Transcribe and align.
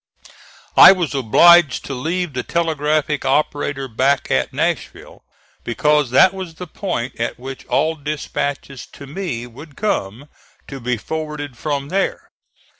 I 0.77 0.93
was 0.93 1.13
obliged 1.13 1.85
to 1.85 1.93
leave 1.93 2.33
the 2.33 2.41
telegraphic 2.41 3.23
operator 3.23 3.87
back 3.87 4.31
at 4.31 4.51
Nashville, 4.51 5.23
because 5.63 6.09
that 6.09 6.33
was 6.33 6.55
the 6.55 6.65
point 6.65 7.19
at 7.19 7.37
which 7.37 7.67
all 7.67 7.93
dispatches 7.93 8.87
to 8.93 9.05
me 9.05 9.45
would 9.45 9.77
come, 9.77 10.27
to 10.69 10.79
be 10.79 10.97
forwarded 10.97 11.55
from 11.55 11.89
there. 11.89 12.31